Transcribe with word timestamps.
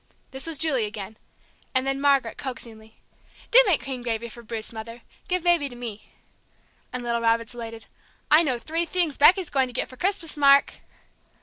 This 0.31 0.47
was 0.47 0.57
Julie 0.57 0.85
again; 0.87 1.15
and 1.75 1.85
then 1.85 2.01
Margaret, 2.01 2.35
coaxingly, 2.35 2.97
"Do 3.51 3.61
make 3.67 3.83
cream 3.83 4.01
gravy 4.01 4.29
for 4.29 4.41
Bruce, 4.41 4.73
Mother. 4.73 5.03
Give 5.27 5.43
Baby 5.43 5.69
to 5.69 5.75
me!" 5.75 6.09
and 6.91 7.03
little 7.03 7.21
Robert's 7.21 7.53
elated 7.53 7.85
"I 8.31 8.41
know 8.41 8.57
three 8.57 8.85
things 8.85 9.15
Becky's 9.19 9.51
going 9.51 9.67
to 9.67 9.73
get 9.73 9.87
for 9.87 9.97
Christmas, 9.97 10.35
Mark!" 10.35 10.79